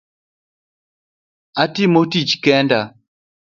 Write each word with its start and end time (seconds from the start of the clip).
Atimo 1.63 2.01
tich 2.11 2.33
kenda 2.43 2.81